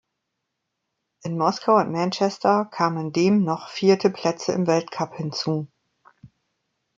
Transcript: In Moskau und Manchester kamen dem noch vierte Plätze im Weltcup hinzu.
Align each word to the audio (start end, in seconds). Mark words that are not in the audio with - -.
In 1.21 1.37
Moskau 1.37 1.75
und 1.77 1.91
Manchester 1.91 2.65
kamen 2.65 3.13
dem 3.13 3.43
noch 3.43 3.69
vierte 3.69 4.09
Plätze 4.09 4.51
im 4.51 4.65
Weltcup 4.65 5.13
hinzu. 5.15 5.67